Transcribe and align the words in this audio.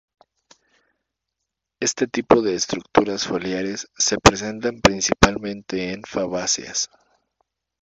Este 1.79 2.07
tipo 2.07 2.41
de 2.41 2.55
estructuras 2.55 3.27
foliares 3.27 3.87
se 3.99 4.17
presentan 4.17 4.79
principalmente 4.81 5.93
en 5.93 6.01
fabáceas. 6.01 6.89